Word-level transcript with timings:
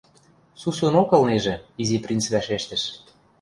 —Сусунок 0.61 1.09
ылнежӹ,— 1.17 1.55
Изи 1.81 1.97
принц 2.03 2.25
вӓшештӹш. 2.33 2.83